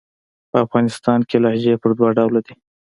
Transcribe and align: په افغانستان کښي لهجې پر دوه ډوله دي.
په 0.49 0.57
افغانستان 0.65 1.19
کښي 1.27 1.37
لهجې 1.43 1.73
پر 1.81 1.91
دوه 1.97 2.09
ډوله 2.17 2.39
دي. 2.45 2.53